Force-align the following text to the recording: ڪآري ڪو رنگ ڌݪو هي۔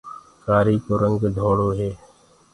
ڪآري 0.45 0.75
ڪو 0.85 0.93
رنگ 1.01 1.15
ڌݪو 1.35 1.69
هي۔ 1.77 1.89